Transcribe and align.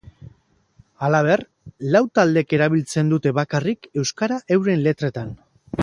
Halaber, 1.07 1.43
lau 1.97 2.01
taldek 2.19 2.57
erabiltzen 2.59 3.13
dute 3.15 3.35
bakarrik 3.41 3.89
euskara 4.05 4.41
euren 4.59 4.85
letretan. 4.89 5.33